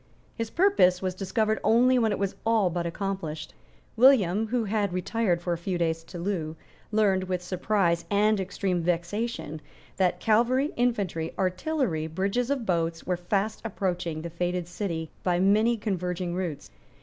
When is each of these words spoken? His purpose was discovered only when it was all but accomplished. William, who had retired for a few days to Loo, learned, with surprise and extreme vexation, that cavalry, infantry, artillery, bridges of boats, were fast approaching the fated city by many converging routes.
His 0.33 0.49
purpose 0.49 0.99
was 1.03 1.13
discovered 1.13 1.59
only 1.63 1.99
when 1.99 2.11
it 2.11 2.17
was 2.17 2.35
all 2.43 2.71
but 2.71 2.87
accomplished. 2.87 3.53
William, 3.95 4.47
who 4.47 4.63
had 4.63 4.93
retired 4.93 5.43
for 5.43 5.53
a 5.53 5.59
few 5.59 5.77
days 5.77 6.03
to 6.05 6.17
Loo, 6.17 6.55
learned, 6.91 7.25
with 7.25 7.43
surprise 7.43 8.03
and 8.09 8.39
extreme 8.39 8.81
vexation, 8.81 9.61
that 9.97 10.19
cavalry, 10.19 10.71
infantry, 10.75 11.35
artillery, 11.37 12.07
bridges 12.07 12.49
of 12.49 12.65
boats, 12.65 13.03
were 13.05 13.15
fast 13.15 13.61
approaching 13.63 14.23
the 14.23 14.31
fated 14.31 14.67
city 14.67 15.11
by 15.21 15.39
many 15.39 15.77
converging 15.77 16.33
routes. 16.33 16.71